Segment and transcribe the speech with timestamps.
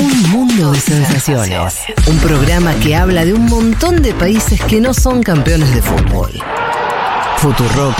[0.00, 1.74] Un mundo de sensaciones.
[2.06, 6.30] Un programa que habla de un montón de países que no son campeones de fútbol.
[7.38, 7.98] Futurock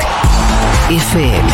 [0.91, 1.51] FM.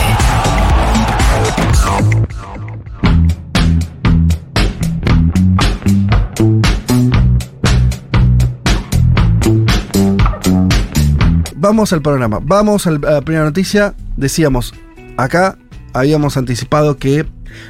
[11.56, 12.38] Vamos al programa.
[12.42, 13.94] Vamos a la primera noticia.
[14.16, 14.72] Decíamos,
[15.16, 15.58] acá
[15.92, 17.26] habíamos anticipado que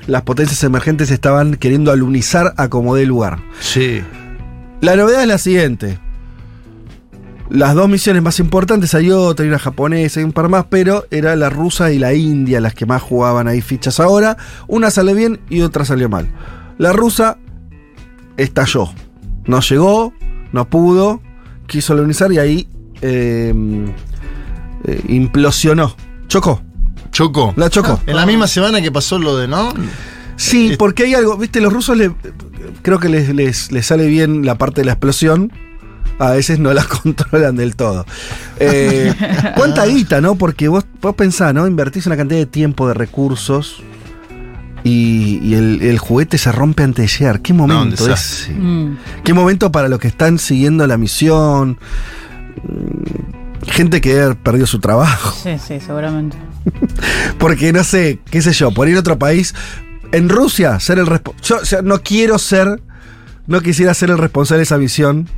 [0.07, 3.39] las potencias emergentes estaban queriendo alunizar a como dé lugar.
[3.61, 4.03] Sí.
[4.81, 5.99] La novedad es la siguiente.
[7.49, 11.05] Las dos misiones más importantes, hay otra, hay una japonesa y un par más, pero
[11.13, 14.37] era la rusa y la india las que más jugaban ahí fichas ahora.
[14.67, 16.29] Una salió bien y otra salió mal.
[16.79, 17.39] La rusa
[18.37, 18.91] estalló.
[19.47, 20.13] No llegó,
[20.53, 21.23] no pudo,
[21.69, 22.69] quiso alunizar y ahí
[23.01, 23.55] eh,
[24.85, 25.95] eh, implosionó.
[26.27, 26.63] Chocó,
[27.17, 27.55] Chocó.
[27.57, 27.99] la chocó.
[28.07, 29.73] En la misma semana que pasó lo de, ¿no?
[30.37, 32.13] Sí, Eh, porque hay algo, viste, los rusos le-
[32.83, 35.51] creo que les, les- les sale bien la parte de la explosión.
[36.19, 38.05] A veces no la controlan del todo.
[38.61, 39.15] Eh,
[39.57, 40.35] ¿Cuánta guita, no?
[40.37, 41.67] Porque vos, vos pensás, ¿no?
[41.67, 43.83] Invertís una cantidad de tiempo, de recursos.
[44.85, 47.41] Y, y el, el juguete se rompe antes de llegar.
[47.41, 48.53] ¿Qué momento ese?
[48.53, 48.99] Mm.
[49.25, 51.79] ¿Qué momento para los que están siguiendo la misión?
[53.63, 55.35] Gente que ha perdido su trabajo.
[55.43, 56.37] Sí, sí, seguramente.
[57.39, 59.55] Porque no sé, qué sé yo, por ir a otro país.
[60.13, 61.49] En Rusia, ser el responsable.
[61.49, 62.83] Yo o sea, no quiero ser.
[63.47, 65.29] No quisiera ser el responsable de esa misión.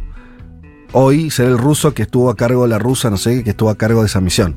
[0.92, 3.76] Hoy, ser el ruso que estuvo a cargo, la rusa, no sé, que estuvo a
[3.76, 4.56] cargo de esa misión.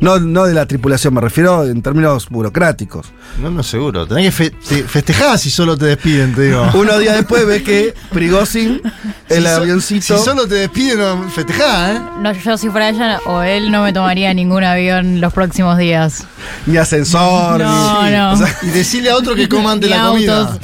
[0.00, 3.06] No, no de la tripulación, me refiero en términos burocráticos.
[3.40, 4.06] No, no, seguro.
[4.06, 6.66] Tenés que fe- te- festejar si solo te despiden, te digo.
[6.74, 8.80] Unos días después ve que Prigozhin,
[9.28, 10.18] el Si so- avioncito.
[10.18, 12.00] Si solo te despiden, no, festejá, ¿eh?
[12.20, 16.24] No, yo si fuera ella o él no me tomaría ningún avión los próximos días.
[16.66, 18.10] Ni ascensor, No, ni.
[18.16, 18.32] no.
[18.32, 20.58] o sea, Y decirle a otro que coma antes la comida.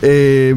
[0.00, 0.54] eh,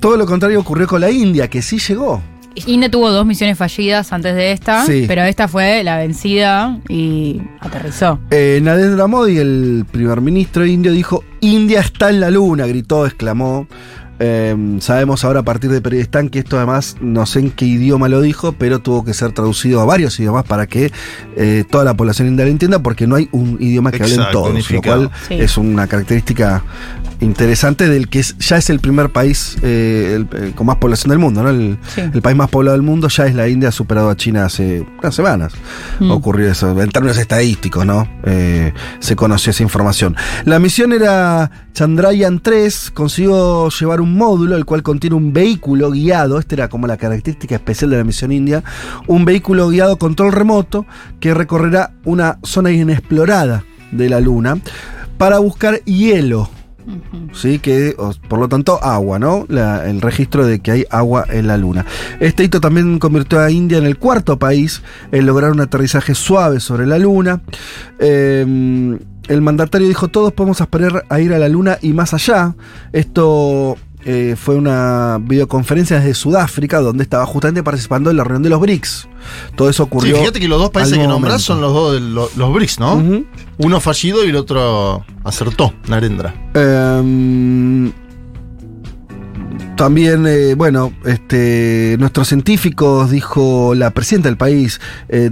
[0.00, 2.22] todo lo contrario ocurrió con la India, que sí llegó.
[2.66, 5.04] India tuvo dos misiones fallidas antes de esta, Sí.
[5.08, 8.18] pero esta fue la vencida y aterrizó.
[8.30, 13.66] Eh, Narendra Modi, el primer ministro indio, dijo: India está en la luna, gritó, exclamó.
[14.24, 18.08] Eh, sabemos ahora a partir de Periodistán que esto además no sé en qué idioma
[18.08, 20.92] lo dijo, pero tuvo que ser traducido a varios idiomas para que
[21.36, 24.42] eh, toda la población india lo entienda, porque no hay un idioma que hablen Exacto,
[24.44, 25.34] todos, lo cual Sí.
[25.40, 26.62] es una característica
[27.20, 31.10] interesante del que es- ya es el primer país eh, el- eh, con más población
[31.10, 31.50] del mundo, ¿no?
[31.50, 32.00] El, Sí.
[32.00, 34.86] el país más poblado del mundo ya es la India, ha superado a China hace
[35.00, 35.52] unas semanas.
[36.00, 36.10] Mm.
[36.12, 38.08] Ocurrió eso, en términos estadísticos, ¿no?
[38.24, 40.14] Eh, se conoció esa información.
[40.44, 46.38] La misión era Chandrayaan 3, consiguió llevar un módulo, el cual contiene un vehículo guiado,
[46.38, 48.62] esta era como la característica especial de la misión india,
[49.06, 50.86] un vehículo guiado control remoto
[51.20, 54.58] que recorrerá una zona inexplorada de la Luna
[55.18, 56.48] para buscar hielo.
[57.32, 57.94] Sí, que
[58.28, 59.46] por lo tanto agua, ¿no?
[59.48, 61.86] La- el registro de que hay agua en la Luna.
[62.18, 66.58] Este hito también convirtió a India en el cuarto país en lograr un aterrizaje suave
[66.58, 67.40] sobre la Luna.
[68.00, 72.56] Eh, el mandatario dijo, todos podemos aspirar a ir a la Luna y más allá.
[72.92, 78.50] Esto eh, fue una videoconferencia desde Sudáfrica, donde estaba justamente participando en la reunión de
[78.50, 79.08] los BRICS.
[79.56, 80.16] Todo eso Sí, ocurrió.
[80.18, 81.44] fíjate que los dos países que nombrás momento.
[81.44, 83.02] son los dos de lo- los BRICS, ¿no?
[83.58, 86.34] Uno fallido y el otro acertó, Narendra.
[86.54, 87.92] Em,
[89.82, 95.28] también, eh, bueno, este, nuestros científicos, dijo la presidenta del país, eh,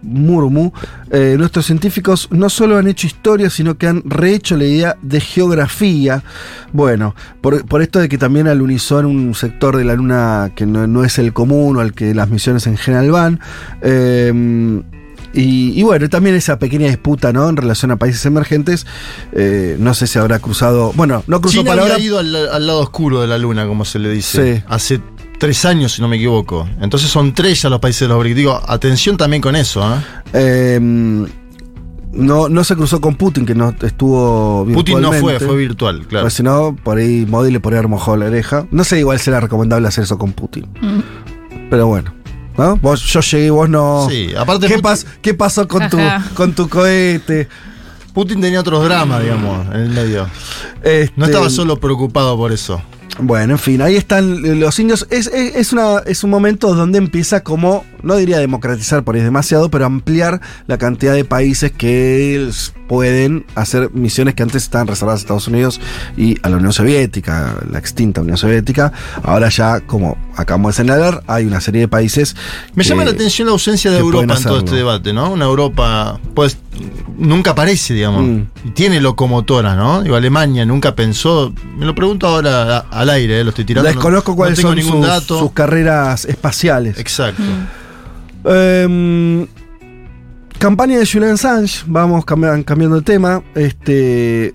[0.00, 0.72] Murmu,
[1.10, 5.20] eh, nuestros científicos no solo han hecho historia, sino que han rehecho la idea de
[5.20, 6.22] geografía.
[6.72, 10.64] Bueno, por, por esto de que también alunizó en un sector de la Luna que
[10.64, 13.40] no, no es el común o al que las misiones en general van.
[15.36, 17.48] Em, y, y bueno, también esa pequeña disputa, ¿no?
[17.48, 18.86] En relación a países emergentes.
[19.32, 20.92] eh, no sé si habrá cruzado.
[20.94, 21.94] Bueno, no cruzó China palabra.
[21.94, 24.56] había ido al, al lado oscuro de la luna, como se le dice.
[24.56, 24.62] Sí.
[24.68, 25.00] Hace
[25.38, 26.68] tres años, si no me equivoco.
[26.80, 28.36] Entonces son tres ya los países de los BRICS.
[28.36, 29.98] Digo, atención también con eso, ¿eh?
[30.32, 36.06] eh, no, no se cruzó con Putin, que no estuvo Putin no fue, fue virtual,
[36.06, 36.24] claro.
[36.24, 38.66] Pues si no, por ahí Modi le podría haber mojado la oreja.
[38.70, 40.66] No sé, igual será recomendable hacer eso con Putin.
[40.80, 41.00] Mm.
[41.68, 42.15] Pero bueno.
[42.58, 42.76] ¿No?
[42.76, 44.06] Vos, yo llegué y vos no.
[44.10, 45.98] Sí, aparte ¿Qué, Putin- pas- ¿Qué pasó con tu,
[46.34, 47.48] con tu cohete?
[48.14, 50.26] Putin tenía otros dramas, digamos, en el medio.
[50.82, 52.80] Este, No estaba solo preocupado por eso.
[53.18, 55.06] Bueno, en fin, ahí están los indios.
[55.10, 59.20] Es, es, es una, es un momento donde empieza como no diría democratizar por ahí
[59.20, 62.48] es demasiado, pero ampliar la cantidad de países que
[62.88, 65.80] pueden hacer misiones que antes estaban reservadas a Estados Unidos
[66.16, 68.92] y a la Unión Soviética, la extinta Unión Soviética.
[69.24, 72.36] Ahora ya, como acabamos de señalar, hay una serie de países.
[72.74, 75.32] Me que- llama la atención la ausencia de Europa en todo este debate, ¿no?
[75.32, 76.58] Una Europa, pues,
[77.18, 78.22] nunca aparece, digamos.
[78.22, 78.42] Mm.
[78.66, 80.02] Y tiene locomotora, ¿no?
[80.02, 81.52] Digo, Alemania nunca pensó.
[81.76, 83.44] Me lo pregunto ahora al aire, ¿eh?
[83.44, 83.88] lo estoy tirando.
[83.88, 85.38] no- Desconozco no cuáles tengo son ningún sus, dato.
[85.40, 86.98] sus carreras espaciales.
[87.00, 87.42] Exacto.
[88.44, 89.46] Em,
[90.58, 93.42] campaña de Julian Assange, vamos cambi- cambiando de tema.
[93.54, 94.54] Este,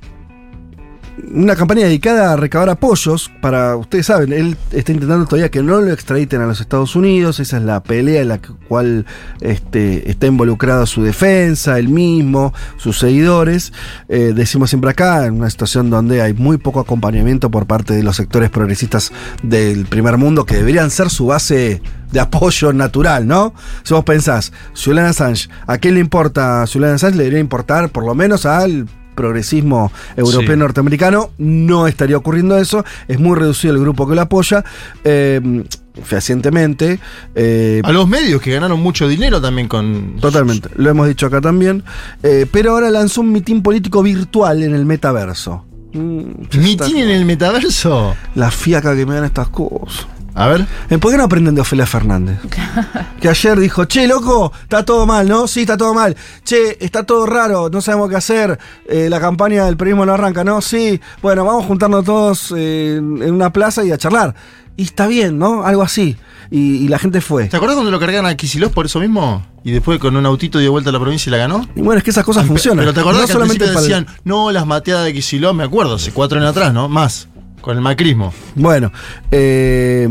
[1.33, 5.79] una campaña dedicada a recabar apoyos para, ustedes saben, él está intentando todavía que no
[5.79, 9.05] lo extraditen a los Estados Unidos, esa es la pelea en la cual
[9.41, 13.73] este, está involucrado su defensa, él mismo, sus seguidores.
[14.09, 18.03] Eh, decimos siempre acá, en una situación donde hay muy poco acompañamiento por parte de
[18.03, 19.11] los sectores progresistas
[19.43, 21.81] del primer mundo, que deberían ser su base
[22.11, 23.53] de apoyo natural, ¿no?
[23.83, 27.15] Si vos pensás, Julian Assange, ¿a qué le importa Julian Assange?
[27.15, 30.59] Le debería importar por lo menos al progresismo europeo Sí.
[30.59, 34.63] norteamericano, no estaría ocurriendo eso, es muy reducido el grupo que lo apoya,
[35.03, 35.63] eh,
[36.03, 36.99] fehacientemente,
[37.35, 40.15] eh, A los medios que ganaron mucho dinero también con.
[40.19, 41.83] Totalmente, lo hemos dicho acá también.
[42.23, 45.65] Eh, pero ahora lanzó un mitin político virtual en el metaverso.
[45.93, 46.21] Mm,
[46.57, 48.15] ¿Mitin en el metaverso?
[48.35, 50.07] La fiaca que me dan estas cosas.
[50.33, 50.65] A ver.
[50.89, 52.39] Eh, ¿Por qué no aprenden de Ofelia Fernández?
[53.19, 55.47] que ayer dijo, che, loco, está todo mal, ¿no?
[55.47, 56.15] Sí, está todo mal.
[56.43, 58.57] Che, está todo raro, no sabemos qué hacer.
[58.87, 60.61] Eh, la campaña del periodismo no arranca, ¿no?
[60.61, 64.33] Sí, bueno, vamos a juntarnos todos eh, en una plaza y a charlar.
[64.77, 65.63] Y está bien, ¿no?
[65.65, 66.15] Algo así.
[66.49, 67.47] Y, y la gente fue.
[67.47, 69.45] ¿Te acuerdas cuando lo cargaron a Kicillof por eso mismo?
[69.63, 71.67] Y después con un autito dio vuelta a la provincia y la ganó.
[71.75, 72.79] Y bueno, es que esas cosas funcionan.
[72.79, 75.95] Pero te acordás no que solamente el- decían, no, las mateadas de Kicillof, me acuerdo,
[75.95, 76.89] hace cuatro años atrás, ¿no?
[76.89, 77.27] Más,
[77.61, 78.33] con el macrismo.
[78.55, 78.91] Bueno,
[79.31, 80.07] eh,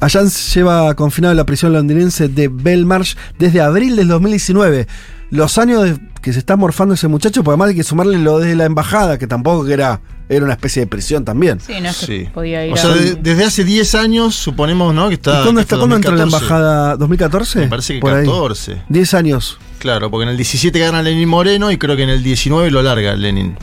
[0.00, 4.86] Allans lleva confinado en la prisión londinense de Belmarsh desde abril del 2019.
[5.30, 8.38] Los años de- que se está morfando ese muchacho, porque además hay que sumarle lo
[8.38, 11.58] de la embajada, que tampoco era, era una especie de prisión también.
[11.60, 12.28] Sí, no es que Sí.
[12.32, 15.08] podía ir O a- sea, de- desde hace 10 años, suponemos, ¿no?
[15.08, 15.40] Que está.
[15.40, 16.54] ¿Y cuándo, está, ¿cuándo entró en la 2014.
[16.54, 16.96] embajada?
[16.96, 17.60] ¿2014?
[17.60, 18.26] Me parece que Por ahí.
[18.26, 18.82] 14.
[18.88, 19.58] 10 años.
[19.78, 22.82] Claro, porque en el 17 gana Lenin Moreno y creo que en el 19 lo
[22.82, 23.56] larga Lenin.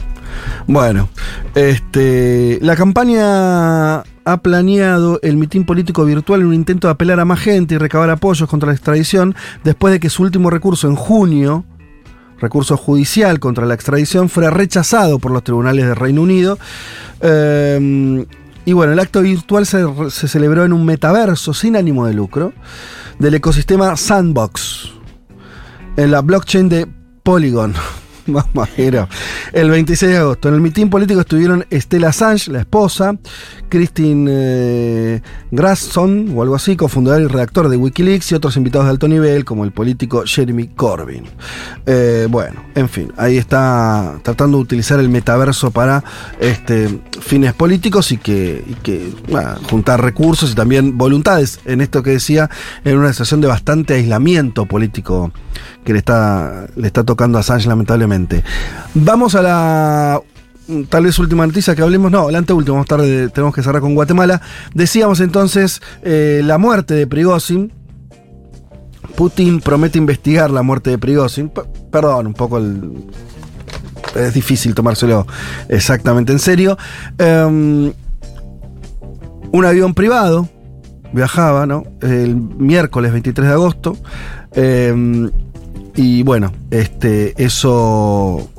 [0.68, 1.10] Bueno,
[1.56, 7.26] este, la campaña ha planeado el mitin político virtual en un intento de apelar a
[7.26, 10.96] más gente y recabar apoyos contra la extradición, después de que su último recurso en
[10.96, 11.66] junio,
[12.40, 16.58] recurso judicial contra la extradición, fuera rechazado por los tribunales de Reino Unido.
[17.22, 18.26] Eh,
[18.64, 22.54] y bueno, el acto virtual se celebró en un metaverso sin ánimo de lucro
[23.18, 24.92] del ecosistema Sandbox,
[25.96, 26.88] en la blockchain de
[27.24, 27.74] Polygon.
[28.78, 29.08] Era.
[29.54, 30.50] El 26 de agosto.
[30.50, 33.16] En el mitin político estuvieron Estela Assange, la esposa,
[33.70, 38.92] Christine eh, Grasson, o algo así, cofundador y redactor de Wikileaks, y otros invitados de
[38.92, 41.26] alto nivel, como el político Jeremy Corbyn.
[41.86, 46.04] Eh, bueno, en fin, ahí está tratando de utilizar el metaverso para
[46.40, 48.64] este, fines políticos y que,
[49.70, 52.50] juntar recursos y también voluntades en esto que decía,
[52.84, 55.32] en una situación de bastante aislamiento político
[55.84, 58.44] que le está, le está tocando a Assange lamentablemente.
[58.94, 60.22] Vamos a la
[60.68, 63.82] mm, tal vez última noticia que hablemos, no, la anteúltima, más tarde tenemos que cerrar
[63.82, 64.42] con Guatemala.
[64.74, 67.72] Decíamos entonces eh, la muerte de Prigozhin.
[69.16, 71.52] Putin promete investigar la muerte de Prigozhin.
[71.92, 73.04] Perdón, un poco el,
[74.16, 75.26] es difícil tomárselo
[75.70, 76.78] exactamente en serio.
[77.18, 77.94] Em,
[79.52, 80.50] un avión privado
[81.14, 81.84] viajaba, ¿no?
[82.02, 83.98] El miércoles 23 de agosto.
[84.54, 85.30] Em,
[85.96, 88.50] y bueno, este, eso,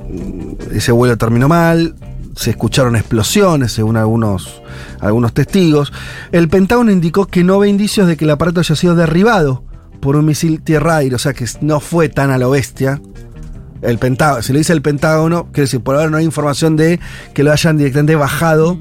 [0.71, 1.95] ese vuelo terminó mal.
[2.35, 4.61] Se escucharon explosiones, según algunos,
[4.99, 5.93] algunos testigos.
[6.31, 9.63] El Pentágono indicó que no ve indicios de que el aparato haya sido derribado
[10.01, 13.01] por un misil tierra-aire, o sea que no fue tan a lo bestia.
[13.81, 16.99] El Pentágono, si lo dice el Pentágono, quiere decir, por ahora no hay información de
[17.33, 18.77] que lo hayan directamente bajado.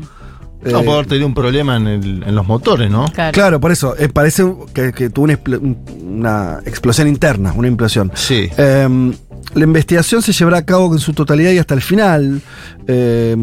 [0.64, 3.06] No Eh, puede haber tenido un problema en, el- en los motores, ¿no?
[3.12, 3.32] Claro.
[3.32, 5.78] Claro, por eso, eh, parece que, que tuvo una, expl- un-
[6.18, 8.12] una explosión interna, una implosión.
[8.14, 8.48] Sí.
[8.56, 9.12] Eh,
[9.54, 12.40] la investigación se llevará a cabo en su totalidad y hasta el final.
[12.86, 13.36] eh,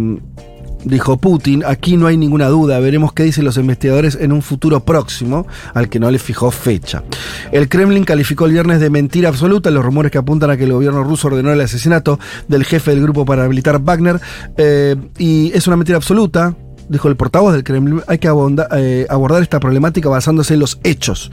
[0.86, 4.86] dijo Putin, aquí no hay ninguna duda, veremos qué dicen los investigadores en un futuro
[4.86, 7.04] próximo, al que no le fijó fecha.
[7.52, 10.72] El Kremlin calificó el viernes de mentira absoluta los rumores que apuntan a que el
[10.72, 14.22] gobierno ruso ordenó el asesinato del jefe del grupo paramilitar Wagner,
[14.56, 16.56] eh, y es una mentira absoluta,
[16.90, 20.80] dijo el portavoz del Kremlin, hay que abonda- eh, abordar esta problemática basándose en los
[20.84, 21.32] hechos.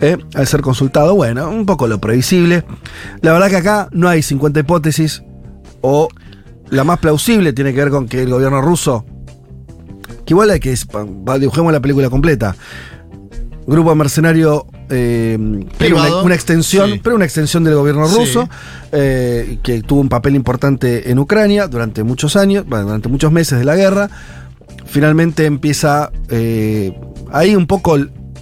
[0.00, 2.64] Eh, al ser consultado, bueno, un poco lo previsible.
[3.22, 5.22] La verdad que acá no hay 50 hipótesis,
[5.80, 6.08] o
[6.70, 9.04] la más plausible tiene que ver con que el gobierno ruso,
[10.24, 10.74] que igual hay que,
[11.38, 12.56] dibujemos la película completa,
[13.66, 15.36] grupo mercenario eh,
[15.80, 17.00] era una, extensión, sí.
[17.02, 18.16] pero una extensión del gobierno Sí.
[18.18, 18.48] ruso,
[18.92, 23.58] eh, que tuvo un papel importante en Ucrania durante muchos años, bueno, durante muchos meses
[23.58, 24.08] de la guerra.
[24.86, 26.92] Finalmente empieza eh,
[27.32, 27.96] ahí un poco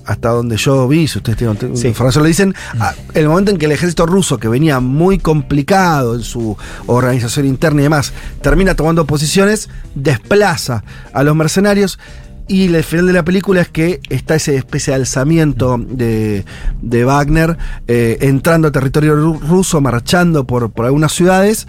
[0.06, 1.88] hasta donde yo vi, si ustedes tienen Sí.
[1.88, 6.14] información lo dicen, a- el momento en que el ejército ruso, que venía muy complicado
[6.14, 10.84] en su organización interna y demás, termina tomando posiciones, desplaza
[11.14, 11.98] a los mercenarios.
[12.46, 16.44] Y el final de la película es que está ese especie de alzamiento de,
[16.82, 17.56] de Wagner
[17.88, 21.66] eh, entrando a territorio ru- ruso, marchando por, por algunas ciudades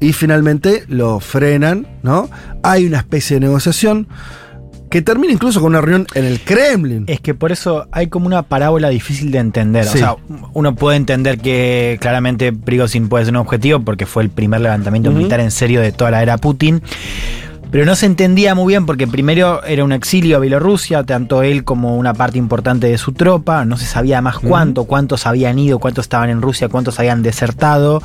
[0.00, 2.30] y finalmente lo frenan, ¿no?
[2.62, 4.08] Hay una especie de negociación
[4.90, 7.04] que termina incluso con una reunión en el Kremlin.
[7.08, 9.84] Es que por eso hay como una parábola difícil de entender.
[9.84, 9.98] Sí.
[9.98, 10.16] O sea,
[10.54, 15.10] uno puede entender que claramente Prigozhin puede ser un objetivo porque fue el primer levantamiento
[15.10, 16.82] militar en serio de toda la era Putin.
[17.70, 21.64] Pero no se entendía muy bien porque primero era un exilio a Bielorrusia, tanto él
[21.64, 25.78] como una parte importante de su tropa, no se sabía más cuánto, cuántos habían ido,
[25.78, 28.02] cuántos estaban en Rusia, cuántos habían desertado.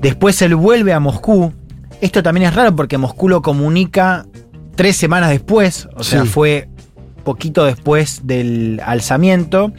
[0.00, 1.52] Después él vuelve a Moscú.
[2.00, 4.26] Esto también es raro porque Moscú lo comunica
[4.74, 6.68] tres semanas después, o sea, fue
[7.24, 9.72] poquito después del alzamiento.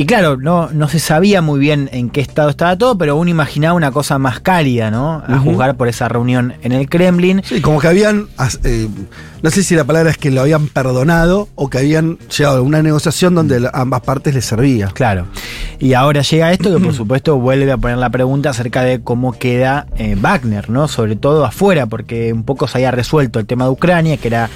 [0.00, 3.28] Y claro, no, no se sabía muy bien en qué estado estaba todo, pero uno
[3.30, 5.22] imaginaba una cosa más cálida, ¿no?
[5.28, 5.50] A Ujú.
[5.50, 7.42] juzgar por esa reunión en el Kremlin.
[7.44, 8.26] Sí, como que habían,
[8.64, 8.88] eh,
[9.42, 12.62] no sé si la palabra es que lo habían perdonado o que habían llegado a
[12.62, 14.86] una negociación donde ambas partes les servía.
[14.86, 15.26] Claro.
[15.78, 19.32] Y ahora llega esto que por supuesto vuelve a poner la pregunta acerca de cómo
[19.32, 20.88] queda eh, Wagner, ¿no?
[20.88, 24.48] Sobre todo afuera, porque un poco se había resuelto el tema de Ucrania, que era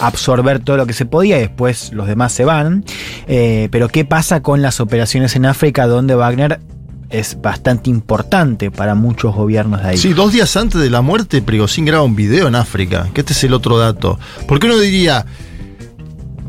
[0.00, 2.84] absorber todo lo que se podía y después los demás se van.
[3.26, 6.60] Eh, pero ¿qué pasa con las operaciones en África donde Wagner
[7.08, 9.96] es bastante importante para muchos gobiernos de ahí?
[9.96, 13.32] Sí, dos días antes de la muerte, Prigozhin graba un video en África, que este
[13.32, 14.18] es el otro dato.
[14.46, 15.24] ¿Por qué uno diría,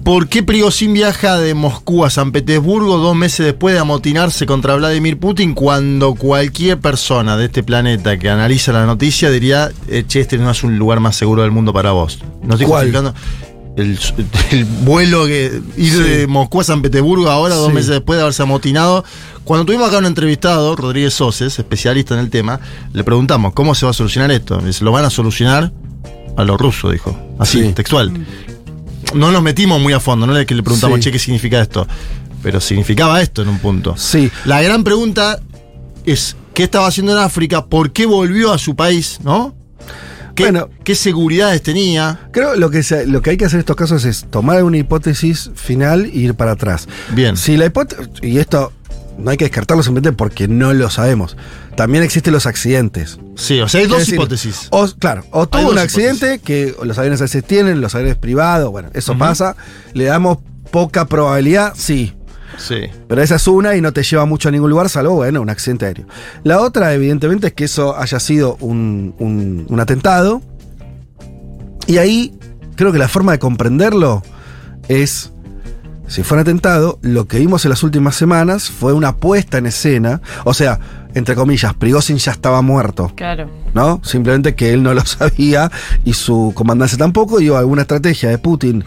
[0.03, 4.75] ¿por qué Prigozhin viaja de Moscú a San Petersburgo dos meses después de amotinarse contra
[4.75, 10.19] Vladimir Putin cuando cualquier persona de este planeta que analiza la noticia diría, eh, che,
[10.19, 12.19] este no es un lugar más seguro del mundo para vos?
[12.41, 12.91] No estoy ¿Cuál?
[12.91, 13.13] justificando.
[13.75, 13.97] El,
[14.51, 15.99] el vuelo que ir Sí.
[15.99, 17.73] de Moscú a San Petersburgo ahora, dos Sí.
[17.73, 19.03] meses después de haberse amotinado.
[19.43, 22.59] Cuando tuvimos acá un entrevistado, Rodríguez Soces, especialista en el tema,
[22.93, 24.59] le preguntamos cómo se va a solucionar esto.
[24.59, 25.71] Dice, lo van a solucionar
[26.37, 27.17] a lo ruso, dijo.
[27.39, 27.73] Así, Sí.
[27.73, 28.11] textual.
[29.15, 31.87] No nos metimos muy a fondo, no es que le preguntamos, che, ¿qué significa esto?
[32.41, 33.95] Pero significaba esto en un punto.
[33.97, 34.31] Sí.
[34.45, 35.39] La gran pregunta
[36.05, 37.65] es, ¿qué estaba haciendo en África?
[37.65, 39.19] ¿Por qué volvió a su país?
[39.23, 39.53] ¿No?
[40.35, 40.69] ¿Qué, Bueno.
[40.83, 42.27] ¿qué seguridades tenía?
[42.31, 44.77] Creo lo que, se- lo que hay que hacer en estos casos es tomar una
[44.77, 46.87] hipótesis final e ir para atrás.
[47.13, 47.37] Bien.
[47.37, 48.71] Si la hipótesis, y esto
[49.19, 51.37] no hay que descartarlo simplemente porque no lo sabemos.
[51.75, 53.19] También existen los accidentes.
[53.35, 54.67] Sí, o sea, hay dos decir, hipótesis.
[54.71, 58.71] O, claro, o tuvo un accidente que los aviones a veces tienen, los aviones privados,
[58.71, 59.55] bueno, eso pasa.
[59.93, 60.39] Le damos
[60.71, 62.13] poca probabilidad, sí.
[62.57, 62.81] Sí.
[63.07, 65.49] Pero esa es una y no te lleva mucho a ningún lugar, salvo, bueno, un
[65.49, 66.05] accidente aéreo.
[66.43, 70.41] La otra, evidentemente, es que eso haya sido un, un- un atentado.
[71.87, 72.33] Y ahí
[72.75, 74.23] creo que la forma de comprenderlo
[74.87, 75.31] es,
[76.07, 79.65] si fue un atentado, lo que vimos en las últimas semanas fue una puesta en
[79.65, 80.21] escena.
[80.45, 80.79] O sea,
[81.13, 83.11] entre comillas, Prigozhin ya estaba muerto.
[83.15, 83.49] Claro.
[83.73, 83.99] ¿no?
[84.03, 85.71] Simplemente que él no lo sabía
[86.05, 88.83] y su comandante tampoco, y alguna estrategia de Putin,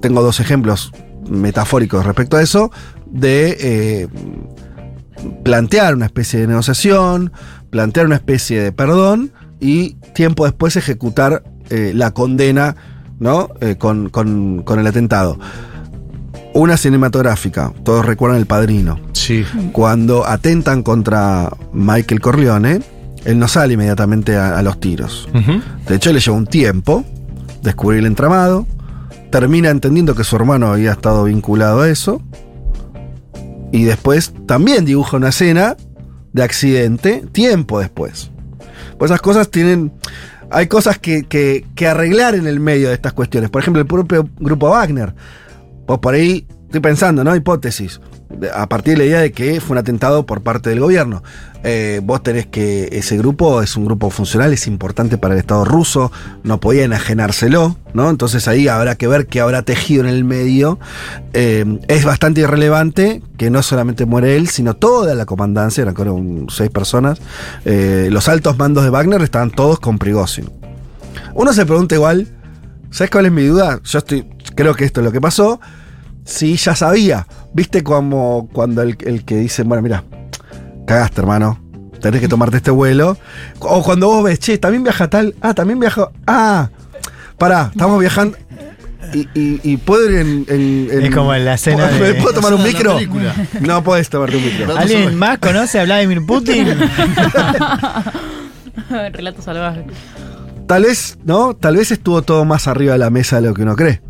[0.00, 0.92] tengo dos ejemplos
[1.32, 2.70] metafóricos respecto a eso,
[3.06, 4.08] de eh,
[5.44, 7.32] plantear una especie de negociación,
[7.70, 12.76] plantear una especie de perdón y tiempo después ejecutar eh, la condena,
[13.18, 13.48] ¿no?
[13.60, 15.38] Eh, con, con- con el atentado.
[16.54, 19.44] Una cinematográfica, todos recuerdan El Padrino Sí.
[19.72, 22.80] cuando atentan contra Michael Corleone,
[23.24, 25.28] él no sale inmediatamente a, a los tiros.
[25.88, 27.04] De hecho, le lleva un tiempo
[27.62, 28.66] descubrir el entramado,
[29.32, 32.22] termina entendiendo que su hermano había estado vinculado a eso,
[33.72, 35.76] y después también dibuja una escena
[36.32, 38.30] de accidente tiempo después.
[38.98, 39.92] Pues esas cosas tienen...
[40.50, 43.48] Hay cosas que, que- que arreglar en el medio de estas cuestiones.
[43.48, 45.14] Por ejemplo, el propio grupo Wagner.
[45.86, 47.36] Pues por ahí estoy pensando, ¿no?
[47.36, 48.00] Hipótesis.
[48.54, 51.22] A partir de la idea de que fue un atentado por parte del gobierno.
[51.64, 55.66] Eh, vos tenés que ese grupo es un grupo funcional, es importante para el Estado
[55.66, 56.10] ruso,
[56.42, 58.08] no podía enajenárselo, ¿no?
[58.08, 60.80] Entonces ahí habrá que ver qué habrá tejido en el medio.
[61.34, 66.14] Eh, es bastante irrelevante que no solamente muere él, sino toda la comandancia, eran creo
[66.14, 67.20] un- seis personas.
[67.66, 70.50] Eh, los altos mandos de Wagner estaban todos con Prigozhin.
[71.34, 72.28] Uno se pregunta igual,
[72.90, 73.78] ¿sabes cuál es mi duda?
[73.84, 74.26] Yo estoy,
[74.56, 75.60] creo que esto es lo que pasó.
[76.24, 80.04] Si ya sabía, viste como cuando el, el que dice, bueno, mira,
[80.86, 81.58] cagaste, hermano.
[82.00, 83.16] Tenés que tomarte este vuelo.
[83.60, 85.34] O cuando vos ves, che, también viaja tal.
[85.40, 86.10] Ah, también viaja.
[86.26, 86.68] Ah,
[87.38, 88.36] pará, estamos viajando.
[89.14, 92.14] y, y- y puedo ir en, en- en- Es como en la escena ¿Puedo, de-
[92.14, 92.98] ¿puedo tomar un micro?
[93.60, 94.76] No puedes tomarte un micro.
[94.76, 96.66] ¿Alguien más conoce a Vladimir Putin?
[98.90, 99.84] Relato salvaje.
[100.66, 101.54] Tal vez, ¿no?
[101.54, 104.00] Tal vez estuvo todo más arriba de la mesa de lo que uno cree.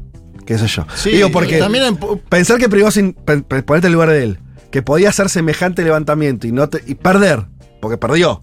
[0.47, 0.87] Qué sé yo.
[0.95, 4.39] Sí, Digo, porque también pensar que Prigozhin, ponete en el lugar de él,
[4.71, 7.47] que podía hacer semejante levantamiento y no te- y perder,
[7.81, 8.43] porque perdió,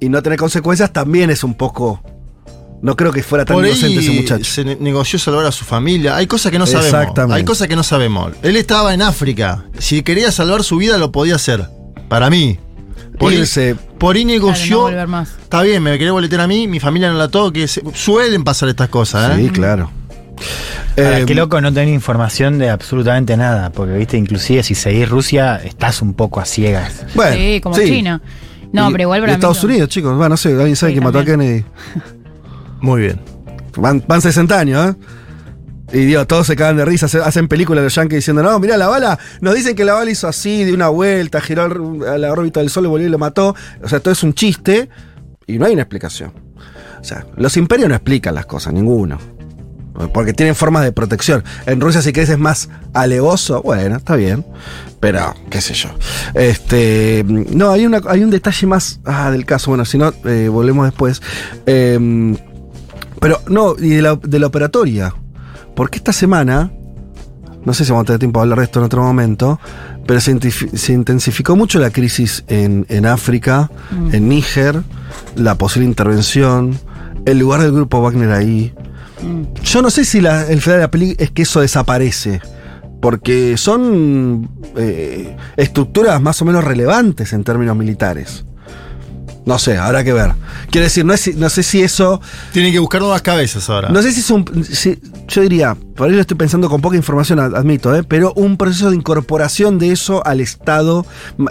[0.00, 2.02] y no tener consecuencias también es un poco.
[2.82, 4.44] No creo que fuera tan Por inocente ese muchacho.
[4.44, 6.16] se ne- negoció salvar a su familia.
[6.16, 6.92] Hay cosas que no sabemos.
[6.92, 7.36] Exactamente.
[7.38, 8.32] Hay cosas que no sabemos.
[8.42, 9.66] Él estaba en África.
[9.78, 11.68] Si quería salvar su vida, lo podía hacer.
[12.08, 12.58] Para mí.
[13.20, 13.76] Por ahí, Irse.
[13.98, 14.76] por ahí Claro, negoció.
[14.78, 15.28] no volver más.
[15.42, 17.68] Está bien, me quería boletear a mí, mi familia no la toque.
[17.68, 19.42] Suelen pasar estas cosas, ¿eh?
[19.44, 19.88] Sí, claro.
[20.96, 25.08] Ahora, Eh, qué loco no tener información de absolutamente nada, porque viste, inclusive si seguís
[25.08, 27.06] Rusia, estás un poco a ciegas.
[27.14, 27.84] bueno, sí, como sí.
[27.86, 28.20] China.
[28.72, 29.34] No, Y- pero igual para mí.
[29.34, 29.64] Estados.
[29.64, 30.14] Unidos, chicos.
[30.16, 31.24] Bueno, no sé, alguien sabe Sí, que mató a.
[31.24, 31.64] Kennedy.
[32.80, 33.20] Muy bien.
[33.76, 34.94] Van, van 60 años, ¿eh?
[35.94, 38.58] Y digo, todos se cagan de risa, se- hacen películas de los yankees diciendo, no,
[38.58, 42.16] mira la bala, nos dicen que la bala hizo así, de una vuelta, giró a
[42.18, 43.54] la órbita del sol y volvió y lo mató.
[43.82, 44.88] O sea, todo es un chiste
[45.46, 46.32] y no hay una explicación.
[47.00, 49.18] O sea, los imperios no explican las cosas, ninguno.
[50.12, 51.44] Porque tienen formas de protección.
[51.66, 53.62] En Rusia, si querés, es más alevoso.
[53.62, 54.44] Bueno, está bien.
[55.00, 55.90] Pero, qué sé yo.
[56.34, 57.24] Este.
[57.26, 59.70] No, hay, una, hay un detalle más ah, del caso.
[59.70, 61.20] Bueno, si no, eh, volvemos después.
[61.66, 62.36] Em,
[63.20, 65.14] pero no, y de la, de la operatoria.
[65.74, 66.72] Porque esta semana,
[67.64, 69.60] no sé si vamos a tener tiempo de hablar de esto en otro momento,
[70.06, 70.32] pero se,
[70.92, 73.70] intensificó mucho la crisis en, en África,
[74.12, 74.82] en Níger,
[75.36, 76.78] la posible intervención,
[77.24, 78.74] el lugar del grupo Wagner ahí.
[79.64, 82.40] Yo no sé si la- el final de la peli es que eso desaparece.
[83.00, 88.44] Porque son eh, estructuras más o menos relevantes en términos militares.
[89.44, 90.30] No sé, habrá que ver.
[90.70, 92.20] Quiero decir, no, es- no sé si eso
[92.52, 93.88] Tienen que buscar nuevas cabezas ahora.
[93.88, 94.44] no sé si es un.
[94.64, 98.04] si- yo diría, por ahí lo estoy pensando con poca información, ad- admito, ¿eh?
[98.04, 101.04] pero un proceso de incorporación de eso al Estado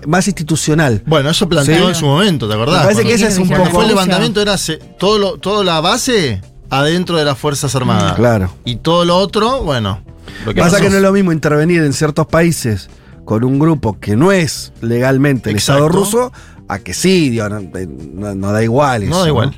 [0.07, 1.03] más institucional.
[1.05, 1.89] Bueno, eso planteó Sí.
[1.89, 2.77] en su momento, ¿te acordás?
[2.77, 3.65] Me parece Cuando- que ese es un poco.
[3.71, 8.15] fue el levantamiento era se- todo lo, toda la base adentro de las Fuerzas Armadas.
[8.15, 8.51] Claro.
[8.65, 10.01] Y todo lo otro, bueno.
[10.45, 10.83] Lo Pasa pasó.
[10.83, 12.89] que no es lo mismo intervenir en ciertos países
[13.25, 15.85] con un grupo que no es legalmente el Exacto.
[15.85, 16.33] Estado ruso,
[16.67, 19.07] a que sí, digo, no, eh, no- no da igual.
[19.09, 19.53] No da igual.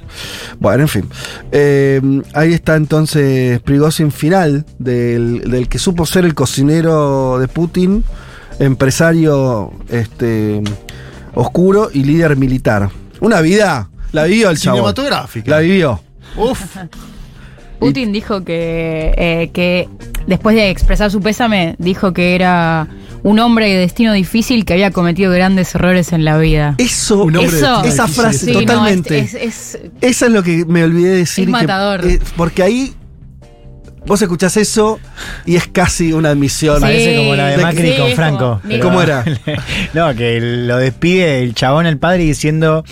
[0.60, 1.10] Bueno, en fin.
[1.52, 2.02] Eh,
[2.34, 8.04] ahí está entonces Prigozhin final del, del que supo ser el cocinero de Putin,
[8.60, 10.62] empresario este,
[11.36, 12.90] oscuro y líder militar.
[13.22, 14.78] Una vida, la vivió el chavo.
[14.78, 15.50] Cinematográfica.
[15.52, 16.02] La vivió.
[16.36, 16.62] Uf.
[17.80, 19.90] Putin dijo que, eh, que
[20.26, 22.88] después de expresar su pésame, dijo que era
[23.24, 26.76] un hombre de destino difícil que había cometido grandes errores en la vida.
[26.78, 28.22] Eso, Un hombre de Eso, destino esa difícil.
[28.24, 29.20] frase, Sí, no, totalmente.
[29.20, 31.44] es- es- es- Eso es lo que me olvidé de decir.
[31.44, 32.06] Es que- matador.
[32.06, 32.94] eh, porque ahí
[34.06, 35.00] vos escuchás eso
[35.46, 36.78] y es casi una admisión.
[36.78, 36.82] Sí.
[36.82, 38.62] Parece como la de De- Macri sí, con Franco.
[38.62, 39.26] como- ¿Cómo era?
[39.94, 42.84] no, que lo despide el chabón al padre diciendo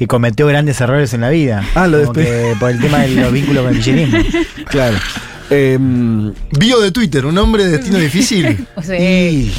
[0.00, 1.62] que cometió grandes errores en la vida.
[1.74, 4.40] Ah, lo Como que por el tema de los vínculos con el kirchnerismo.
[4.70, 4.96] Claro.
[6.58, 8.66] Bio de Twitter, un hombre de destino difícil.
[8.76, 9.52] o sea, y,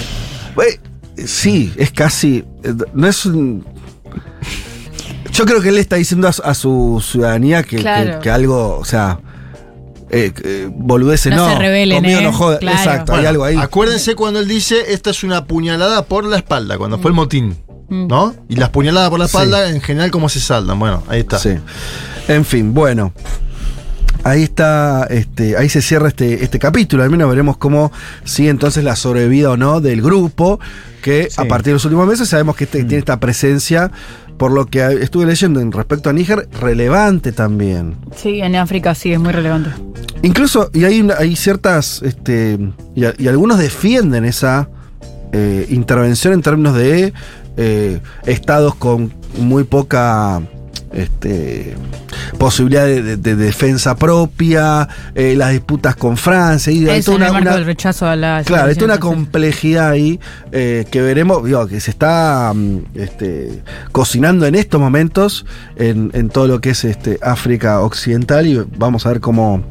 [0.65, 0.79] eh,
[1.27, 2.43] sí, es casi.
[2.63, 3.63] eh, No es un.
[5.31, 8.13] Yo creo que él está diciendo a, su- a su ciudadanía que, Claro.
[8.17, 9.19] que- que algo, o sea.
[10.09, 11.53] Eh, eh, boludeces No no.
[11.53, 12.23] se rebelen, Conmigo ¿eh?
[12.23, 12.57] no joda.
[12.57, 12.77] Claro.
[12.79, 13.55] Exacto, hay algo ahí.
[13.57, 17.55] Acuérdense cuando él dice, esta es una puñalada por la espalda, cuando fue el motín.
[17.91, 18.07] Mm.
[18.07, 18.33] ¿No?
[18.47, 19.35] Y las puñaladas por la Sí.
[19.35, 20.79] espalda, en general, ¿cómo se saldan?
[20.79, 21.37] Bueno, ahí está.
[21.37, 21.49] Sí.
[22.29, 23.11] En fin, bueno.
[24.23, 27.01] Ahí está, este, ahí se cierra este, este capítulo.
[27.03, 27.91] Al menos veremos cómo
[28.23, 30.59] sigue entonces la sobrevida o no del grupo,
[31.01, 31.41] que Sí.
[31.41, 33.91] a partir de los últimos meses sabemos que este- tiene esta presencia,
[34.37, 37.95] por lo que estuve leyendo en respecto a Níger, relevante también.
[38.15, 39.71] sí, en África sí, es muy relevante.
[40.21, 42.59] Incluso, y hay, hay ciertas, este,
[42.95, 44.69] y, a- y algunos defienden esa
[45.33, 47.13] eh, intervención en términos de
[47.57, 50.41] eh, estados con muy poca
[50.93, 51.73] este,
[52.37, 57.21] posibilidad de, de- de defensa propia, eh, las disputas con Francia, y Eso toda en
[57.23, 60.19] el una- marco una- del rechazo a la Claro, hay una complejidad ahí
[60.51, 65.45] eh, que veremos, digo, que se está mm, este, cocinando en estos momentos
[65.77, 69.63] en, en todo lo que es este, África Occidental y vamos a ver cómo,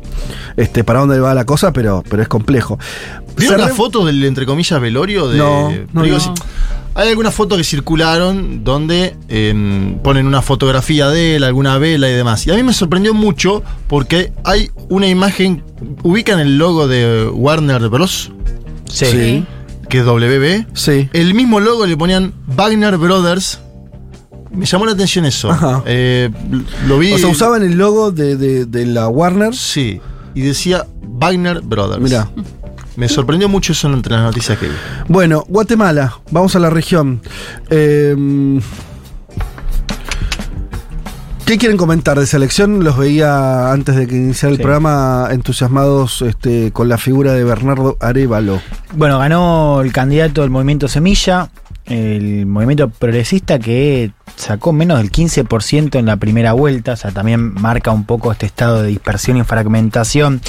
[0.57, 2.79] este, para dónde va la cosa, pero, pero es complejo.
[3.37, 5.29] ¿Vieron las fotos del, entre comillas, velorio?
[5.29, 6.21] De, No, no, Digo, no.
[6.23, 6.31] si-
[6.95, 12.13] Hay algunas fotos que circularon donde eh, ponen una fotografía de él, alguna vela y
[12.13, 12.47] demás.
[12.47, 15.63] Y a mí me sorprendió mucho porque hay una imagen,
[16.03, 18.33] ubican el logo de Warner Bros.,
[18.89, 19.07] Sí.
[19.07, 19.45] Sí,
[19.89, 20.67] que es WB.
[20.75, 21.09] sí.
[21.13, 23.61] El mismo logo le ponían Wagner Brothers.
[24.53, 25.49] Me llamó la atención eso.
[25.49, 25.85] Ajá.
[25.87, 26.29] Eh,
[26.89, 27.13] lo vi.
[27.13, 30.01] O sea, usaban el logo de, de- de la Warner Sí.
[30.35, 32.03] y decía Wagner Brothers.
[32.03, 32.29] Mirá.
[32.97, 34.75] Me sorprendió mucho eso entre las noticias que vi.
[35.09, 37.21] Bueno, Guatemala, vamos a la región.
[37.71, 38.61] Eh,
[41.47, 42.85] ¿Qué quieren comentar de selección?
[42.85, 44.63] Los veía antes de que iniciara el Sí.
[44.63, 48.61] programa entusiasmados este, con la figura de Bernardo Arevalo.
[48.95, 51.51] Bueno, ganó el candidato del movimiento Semilla,
[51.91, 57.53] el movimiento progresista que sacó menos del 15% en la primera vuelta, o sea, también
[57.55, 60.41] marca un poco este estado de dispersión y fragmentación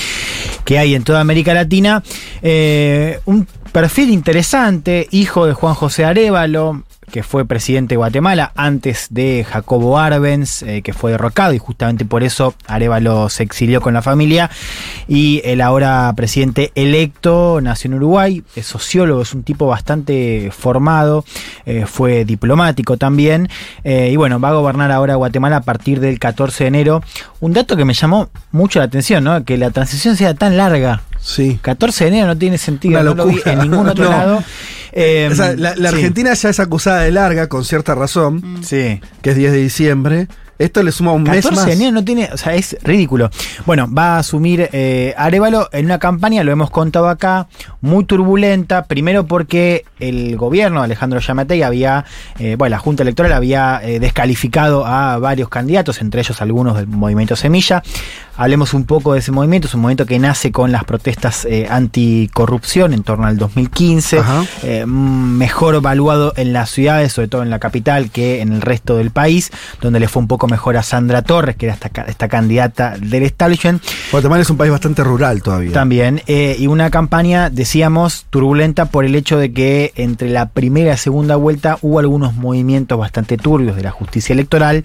[0.65, 2.03] que hay en toda América Latina.
[2.41, 9.07] Eh, un perfil interesante, hijo de Juan José Arevalo, que fue presidente de Guatemala antes
[9.09, 13.93] de Jacobo Arbenz, eh, que fue derrocado y justamente por eso Arevalo se exilió con
[13.93, 14.49] la familia.
[15.07, 21.25] Y el ahora presidente electo nació en Uruguay, es sociólogo, es un tipo bastante formado,
[21.65, 23.49] eh, fue diplomático también.
[23.83, 27.03] eh, y bueno, va a gobernar ahora Guatemala a partir del 14 de enero.
[27.39, 29.43] Un dato que me llamó mucho la atención, ¿no?
[29.43, 31.01] Que la transición sea tan larga.
[31.19, 31.59] Sí.
[31.61, 33.53] 14 de enero no tiene sentido, Una no lo vi locura.
[33.53, 34.09] en ningún otro No.
[34.11, 34.43] lado.
[34.93, 38.59] Eh, O sea, la, la sí, Argentina ya es acusada de larga, con cierta razón,
[38.63, 38.99] Sí.
[39.21, 40.27] que es 10 de diciembre.
[40.61, 41.65] Esto le suma un mes 14 más.
[41.65, 43.29] de enero no tiene, o sea, es ridículo.
[43.65, 47.47] Bueno, va a asumir eh, Arevalo en una campaña, lo hemos contado acá,
[47.81, 48.85] muy turbulenta.
[48.85, 52.05] Primero porque el gobierno, Alejandro Yamatei, había,
[52.39, 56.87] eh, bueno, la Junta Electoral había eh, descalificado a varios candidatos, entre ellos algunos del
[56.87, 57.83] movimiento Semilla.
[58.37, 62.93] Hablemos un poco de ese movimiento, es un movimiento que nace con las protestas anticorrupción
[62.93, 64.45] en torno al 2015, Ajá.
[64.63, 68.61] eh, mm, mejor evaluado en las ciudades, sobre todo en la capital, que en el
[68.61, 71.89] resto del país, donde le fue un poco mejor a Sandra Torres, que era esta,
[71.89, 73.81] ca- esta candidata del establishment.
[74.11, 75.71] Guatemala es un país bastante rural todavía.
[75.71, 80.93] También, eh, y una campaña, decíamos, turbulenta por el hecho de que entre la primera
[80.93, 84.83] y segunda vuelta hubo algunos movimientos bastante turbios de la justicia electoral,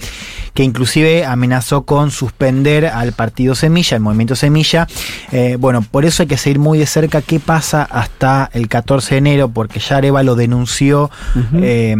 [0.54, 4.86] que inclusive amenazó con suspender al partido Semilla, el movimiento Semilla.
[5.32, 9.14] Eh, bueno, por eso hay que seguir muy de cerca qué pasa hasta el 14
[9.14, 11.10] de enero, porque ya Arevalo denunció
[11.54, 11.94] eh,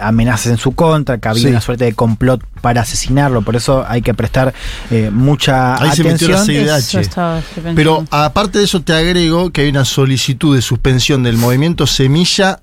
[0.00, 1.48] amenazas en su contra, que había Sí.
[1.48, 4.54] una suerte de complot para asesinarlo, por eso hay que prestar
[4.90, 6.80] eh, mucha Ahí se metió la atención.
[6.80, 7.00] CIDH.
[7.00, 7.42] Estaba.
[7.74, 12.60] Pero aparte de eso te agrego que hay una solicitud de suspensión del movimiento Semilla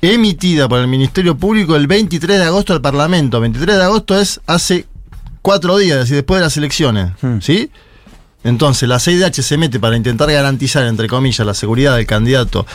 [0.00, 3.40] emitida por el Ministerio Público el 23 de agosto al Parlamento.
[3.40, 4.86] 23 de agosto es hace
[5.42, 7.12] cuatro días, es decir, después de las elecciones.
[7.20, 7.40] Hmm.
[7.40, 7.70] ¿Sí?
[8.44, 12.66] Entonces la CIDH se mete para intentar garantizar, entre comillas, la seguridad del candidato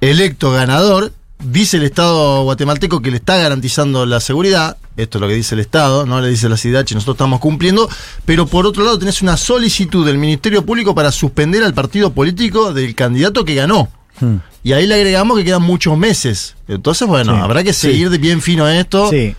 [0.00, 1.12] electo ganador.
[1.42, 4.76] Dice el Estado guatemalteco que le está garantizando la seguridad.
[4.96, 7.88] Esto es lo que dice el Estado, no le dice la CIDH, nosotros estamos cumpliendo.
[8.24, 12.72] Pero por otro lado, tenés una solicitud del Ministerio Público para suspender al partido político
[12.72, 13.88] del candidato que ganó.
[14.20, 14.36] Hmm.
[14.62, 16.54] Y ahí le agregamos que quedan muchos meses.
[16.68, 17.40] Entonces, bueno, Sí.
[17.42, 19.10] habrá que seguir de bien fino esto.
[19.10, 19.34] Sí.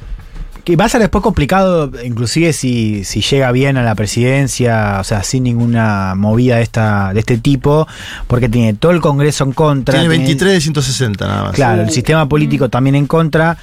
[0.65, 5.03] Que va a ser después complicado, inclusive si, si llega bien a la presidencia, o
[5.03, 7.87] sea, sin ninguna movida de esta de este tipo,
[8.27, 9.93] porque tiene todo el Congreso en contra.
[9.93, 11.51] Tiene tiene- 23 de 160 nada más.
[11.53, 13.57] Claro, el sistema político también en contra.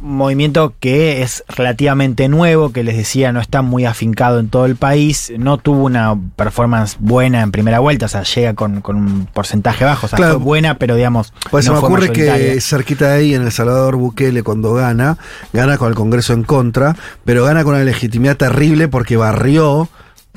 [0.00, 4.76] Movimiento que es relativamente nuevo, que les decía no está muy afincado en todo el
[4.76, 9.26] país, no tuvo una performance buena en primera vuelta, o sea, llega con, con un
[9.32, 10.34] porcentaje bajo, o sea, Claro.
[10.36, 12.54] fue buena, pero digamos, Pues no se me ocurre mayoritaria.
[12.54, 15.18] que cerquita de ahí, en El Salvador, Bukele, cuando gana,
[15.52, 19.88] gana con el Congreso en contra, pero gana con una legitimidad terrible porque barrió.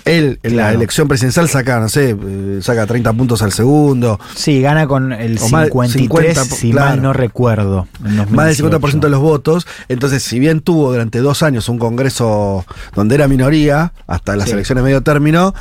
[0.05, 4.61] Él en la elección presidencial saca, no sé, eh, saca 30 puntos al segundo, Sí,
[4.61, 6.89] gana con el O más de 53, 50, si claro.
[6.89, 7.87] mal no recuerdo.
[8.29, 8.99] más del 50% 2018.
[8.99, 9.67] de los votos.
[9.87, 14.53] Entonces, si bien tuvo durante dos años un Congreso donde era minoría, hasta las Sí.
[14.53, 15.53] elecciones medio término,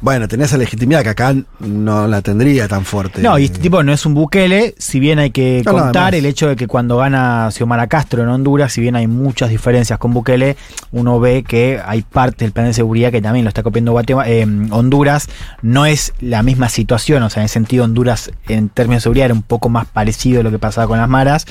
[0.00, 3.20] bueno, tenía esa legitimidad que acá no la tendría tan fuerte.
[3.20, 6.24] No, y este tipo no es un Bukele, si bien hay que No, contar el
[6.24, 10.14] hecho de que cuando gana Xiomara Castro en Honduras, si bien hay muchas diferencias con
[10.14, 10.56] Bukele,
[10.92, 14.28] uno ve que hay parte del plan de seguridad que también lo está copiando Guatemala,
[14.28, 15.28] eh, Honduras,
[15.60, 19.26] no es la misma situación, o sea, en ese sentido Honduras en términos de seguridad
[19.26, 21.46] era un poco más parecido a lo que pasaba con las maras,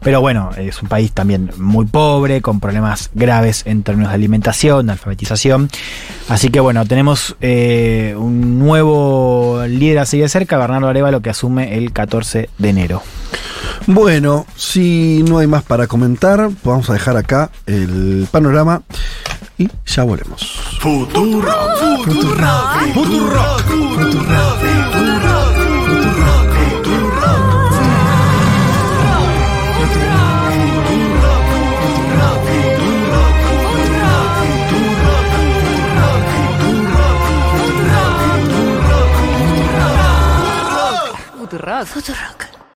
[0.00, 4.86] pero bueno, es un país también muy pobre, con problemas graves en términos de alimentación,
[4.86, 5.68] de alfabetización.
[6.28, 11.30] Así que bueno, tenemos eh, un nuevo líder a seguir de cerca, Bernardo Arevalo, que
[11.30, 13.02] asume el 14 de enero.
[13.86, 18.82] Bueno, si no hay más para comentar, pues vamos a dejar acá el panorama
[19.58, 20.60] y ya volvemos.
[41.76, 41.88] Дурак.
[41.88, 42.55] Фу, дурак.